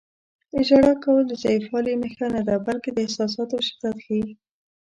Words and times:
•ژړا 0.67 0.93
کول 1.03 1.21
د 1.27 1.33
ضعیفوالي 1.43 1.93
نښه 2.01 2.27
نه 2.35 2.41
ده، 2.47 2.55
بلکې 2.67 2.89
د 2.93 2.97
احساساتو 3.05 3.55
شدت 3.67 3.97
ښيي. 4.05 4.27